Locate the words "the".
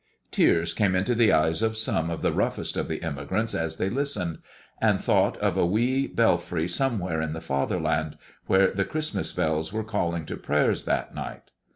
1.13-1.31, 2.23-2.31, 2.87-3.03, 7.33-7.39, 8.71-8.83